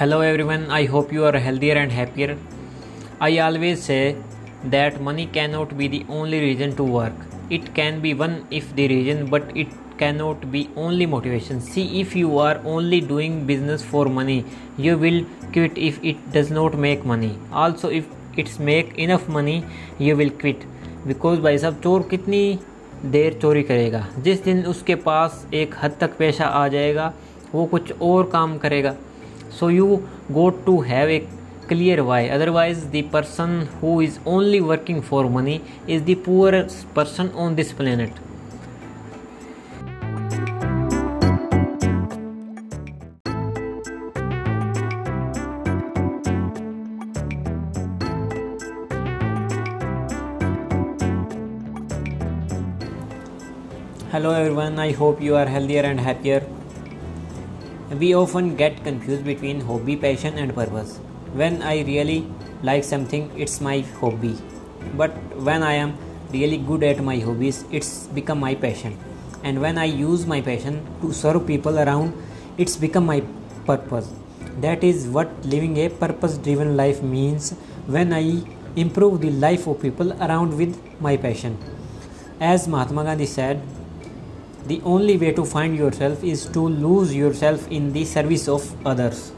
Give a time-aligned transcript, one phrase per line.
[0.00, 2.36] Hello everyone I hope you are healthier and happier
[3.22, 3.96] I always say
[4.70, 8.70] that money can not be the only reason to work it can be one if
[8.74, 13.40] the reason but it can not be only motivation see if you are only doing
[13.46, 14.42] business for money
[14.80, 15.20] you will
[15.54, 17.32] quit if it does not make money
[17.64, 19.62] also if it's make enough money
[20.00, 20.64] you will quit
[21.06, 22.58] because भाई साहब चोर कितनी
[23.04, 27.12] देर चोरी करेगा। जिस दिन उसके पास एक हद तक पैसा आ जाएगा,
[27.54, 28.94] वो कुछ और काम करेगा।
[29.58, 31.26] So you got to have a
[31.66, 32.28] clear why.
[32.28, 37.72] Otherwise the person who is only working for money is the poorest person on this
[37.72, 38.12] planet.
[54.10, 56.38] Hello everyone i hope you are healthier and happier
[57.90, 60.98] we often get confused between hobby, passion, and purpose.
[61.32, 62.26] When I really
[62.62, 64.36] like something, it's my hobby.
[64.96, 65.96] But when I am
[66.30, 68.98] really good at my hobbies, it's become my passion.
[69.42, 72.12] And when I use my passion to serve people around,
[72.58, 73.22] it's become my
[73.64, 74.12] purpose.
[74.60, 77.52] That is what living a purpose driven life means
[77.86, 78.42] when I
[78.76, 81.56] improve the life of people around with my passion.
[82.40, 83.62] As Mahatma Gandhi said,
[84.68, 89.32] the only way to find yourself is to lose yourself in the service of others